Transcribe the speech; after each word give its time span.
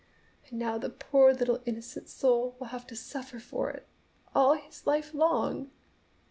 And 0.49 0.57
now 0.57 0.79
the 0.79 0.89
poor 0.89 1.31
little 1.31 1.61
innocent 1.63 2.09
soul 2.09 2.55
will 2.57 2.69
have 2.73 2.87
to 2.87 2.95
suffer 2.95 3.37
for 3.39 3.69
it 3.69 3.85
all 4.33 4.55
his 4.55 4.87
life 4.87 5.13
long!" 5.13 5.69